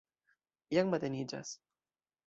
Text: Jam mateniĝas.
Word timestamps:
Jam 0.77 0.91
mateniĝas. 0.95 1.57